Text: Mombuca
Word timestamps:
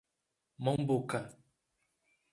Mombuca 0.63 1.19